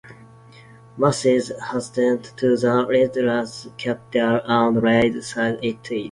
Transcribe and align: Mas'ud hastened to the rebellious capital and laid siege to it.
Mas'ud 0.97 1.61
hastened 1.69 2.23
to 2.37 2.57
the 2.57 2.85
rebellious 2.89 3.67
capital 3.77 4.41
and 4.45 4.81
laid 4.81 5.23
siege 5.23 5.77
to 5.83 5.95
it. 5.95 5.97